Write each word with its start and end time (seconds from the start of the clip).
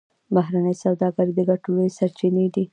بهرنۍ 0.33 0.75
سوداګري 0.83 1.31
د 1.35 1.39
ګټو 1.49 1.69
لویې 1.75 1.95
سرچینې 1.97 2.45
دي 2.53 2.63